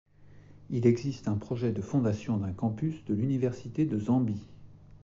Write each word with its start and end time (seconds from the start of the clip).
Il 0.71 0.87
existe 0.87 1.27
un 1.27 1.37
projet 1.37 1.71
de 1.71 1.81
fondation 1.83 2.37
d'un 2.37 2.53
campus 2.53 3.05
de 3.05 3.13
l'université 3.13 3.85
de 3.85 3.99
Zambie. 3.99 4.47